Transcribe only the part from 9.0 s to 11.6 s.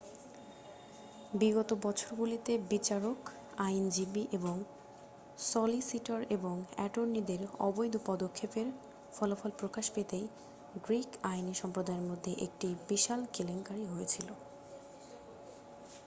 ফলাফল প্রকাশ পেতেই গ্রীক আইনী